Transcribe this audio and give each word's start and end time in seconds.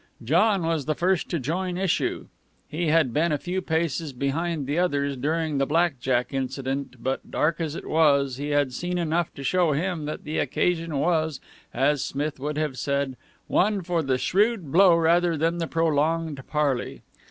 John 0.23 0.63
was 0.63 0.85
the 0.85 0.95
first 0.95 1.29
to 1.29 1.37
join 1.37 1.77
issue. 1.77 2.25
He 2.67 2.87
had 2.87 3.13
been 3.13 3.31
a 3.31 3.37
few 3.37 3.61
paces 3.61 4.13
behind 4.13 4.65
the 4.65 4.79
others 4.79 5.15
during 5.15 5.59
the 5.59 5.67
black 5.67 5.99
jack 5.99 6.33
incident, 6.33 6.95
but, 7.03 7.29
dark 7.29 7.61
as 7.61 7.75
it 7.75 7.85
was, 7.87 8.37
he 8.37 8.49
had 8.49 8.73
seen 8.73 8.97
enough 8.97 9.31
to 9.35 9.43
show 9.43 9.73
him 9.73 10.05
that 10.05 10.23
the 10.23 10.39
occasion 10.39 10.97
was, 10.97 11.39
as 11.71 12.03
Smith 12.03 12.39
would 12.39 12.57
have 12.57 12.79
said, 12.79 13.15
one 13.45 13.83
for 13.83 14.01
the 14.01 14.17
shrewd 14.17 14.71
blow 14.71 14.95
rather 14.95 15.37
than 15.37 15.59
the 15.59 15.67
prolonged 15.67 16.41
parley. 16.47 17.03